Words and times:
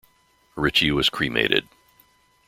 Ritchie 0.55 0.89
was 0.89 1.09
cremated. 1.09 1.67